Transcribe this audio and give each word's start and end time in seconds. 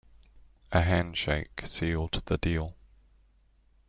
A 0.71 0.81
handshake 0.81 1.61
sealed 1.63 2.23
the 2.25 2.35
deal. 2.39 2.75